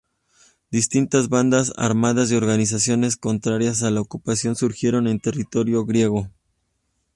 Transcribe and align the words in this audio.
Distintas 0.71 1.29
bandas 1.29 1.73
armadas 1.77 2.31
y 2.31 2.35
organizaciones 2.35 3.17
contrarias 3.17 3.83
a 3.83 3.91
la 3.91 4.01
ocupación 4.01 4.55
surgieron 4.55 5.05
en 5.07 5.19
territorio 5.19 5.85
griego. 5.85 6.27